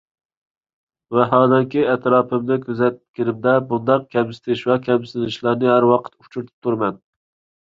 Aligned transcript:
ۋاھالەنكى، 1.17 1.83
ئەتراپىمنى 1.91 2.57
كۆزەتكىنىمدە 2.63 3.53
بۇنداق 3.73 4.09
كەمسىتىش 4.17 4.65
ۋە 4.71 4.79
كەمسىنىشلەرنى 4.89 5.71
ھەر 5.75 5.89
ۋاقىت 5.93 6.13
ئۇچرىتىپ 6.19 6.67
تۇرىمەن. 6.69 6.99